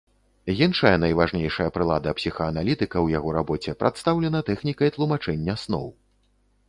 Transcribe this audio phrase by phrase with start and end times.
[0.65, 5.87] Іншая найважнейшая прылада псіхааналітыка ў яго рабоце прадстаўлена тэхнікай тлумачэння сноў.